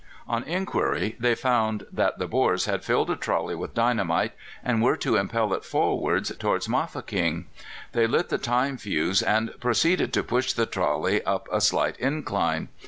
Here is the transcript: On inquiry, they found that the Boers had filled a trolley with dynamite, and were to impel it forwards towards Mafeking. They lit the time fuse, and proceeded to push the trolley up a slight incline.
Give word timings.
On 0.27 0.41
inquiry, 0.45 1.15
they 1.19 1.35
found 1.35 1.85
that 1.91 2.17
the 2.17 2.25
Boers 2.27 2.65
had 2.65 2.83
filled 2.83 3.11
a 3.11 3.15
trolley 3.15 3.53
with 3.53 3.75
dynamite, 3.75 4.31
and 4.63 4.81
were 4.81 4.97
to 4.97 5.15
impel 5.15 5.53
it 5.53 5.63
forwards 5.63 6.35
towards 6.37 6.67
Mafeking. 6.67 7.45
They 7.91 8.07
lit 8.07 8.29
the 8.29 8.39
time 8.39 8.77
fuse, 8.77 9.21
and 9.21 9.53
proceeded 9.59 10.11
to 10.13 10.23
push 10.23 10.53
the 10.53 10.65
trolley 10.65 11.23
up 11.23 11.47
a 11.51 11.61
slight 11.61 11.97
incline. 11.99 12.69